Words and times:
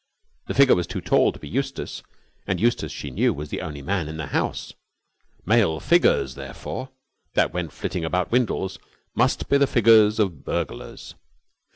The 0.47 0.55
figure 0.55 0.73
was 0.73 0.87
too 0.87 0.99
tall 0.99 1.31
to 1.31 1.37
be 1.37 1.47
Eustace, 1.47 2.01
and 2.47 2.59
Eustace, 2.59 2.91
she 2.91 3.11
knew, 3.11 3.35
was 3.35 3.49
the 3.49 3.61
only 3.61 3.83
man 3.83 4.07
in 4.09 4.17
the 4.17 4.25
house. 4.25 4.73
Male 5.45 5.79
figures, 5.79 6.33
therefore, 6.33 6.89
that 7.35 7.53
went 7.53 7.71
flitting 7.71 8.03
about 8.03 8.31
Windles, 8.31 8.79
must 9.13 9.47
be 9.47 9.59
the 9.59 9.67
figures 9.67 10.17
of 10.17 10.43
burglars. 10.43 11.13